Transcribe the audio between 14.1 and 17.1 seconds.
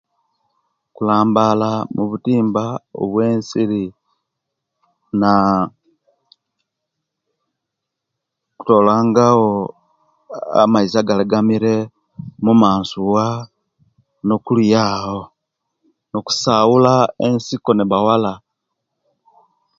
no kuluya awo no kusabula